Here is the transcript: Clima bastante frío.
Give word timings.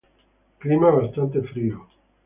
Clima 0.57 0.89
bastante 0.89 1.41
frío. 1.43 1.87